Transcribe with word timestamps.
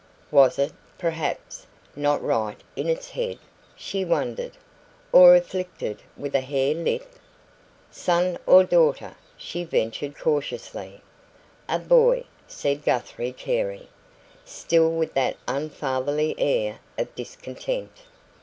Was 0.31 0.57
it, 0.57 0.71
perhaps, 0.97 1.67
not 1.95 2.23
right 2.23 2.59
in 2.75 2.89
its 2.89 3.11
head, 3.11 3.37
she 3.75 4.03
wondered 4.03 4.53
or 5.11 5.35
afflicted 5.35 6.01
with 6.17 6.33
a 6.33 6.41
hare 6.41 6.73
lip? 6.73 7.07
"Son 7.91 8.39
or 8.47 8.63
daughter?" 8.63 9.13
she 9.37 9.63
ventured 9.63 10.17
cautiously. 10.17 11.03
"A 11.69 11.77
boy," 11.77 12.23
said 12.47 12.83
Guthrie 12.83 13.31
Carey, 13.31 13.89
still 14.43 14.89
with 14.91 15.13
that 15.13 15.37
unfatherly 15.47 16.33
air 16.39 16.79
of 16.97 17.13
discontent. 17.13 17.91